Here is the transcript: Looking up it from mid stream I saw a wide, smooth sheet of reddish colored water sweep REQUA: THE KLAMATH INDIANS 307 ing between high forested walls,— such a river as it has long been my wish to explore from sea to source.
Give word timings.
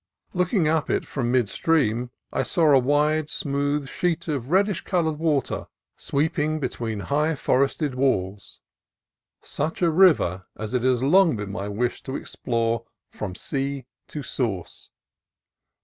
Looking 0.33 0.67
up 0.67 0.89
it 0.89 1.05
from 1.05 1.31
mid 1.31 1.47
stream 1.47 2.09
I 2.33 2.41
saw 2.41 2.73
a 2.73 2.79
wide, 2.79 3.29
smooth 3.29 3.87
sheet 3.87 4.27
of 4.27 4.49
reddish 4.49 4.81
colored 4.83 5.19
water 5.19 5.67
sweep 5.95 6.37
REQUA: 6.37 6.59
THE 6.61 6.69
KLAMATH 6.69 6.81
INDIANS 6.81 6.81
307 6.81 6.95
ing 6.95 6.95
between 6.97 7.17
high 7.19 7.35
forested 7.35 7.93
walls,— 7.95 8.61
such 9.57 9.83
a 9.83 9.91
river 9.91 10.47
as 10.57 10.73
it 10.73 10.81
has 10.81 11.03
long 11.03 11.35
been 11.35 11.51
my 11.51 11.67
wish 11.67 12.01
to 12.01 12.15
explore 12.15 12.85
from 13.11 13.35
sea 13.35 13.85
to 14.07 14.23
source. 14.23 14.89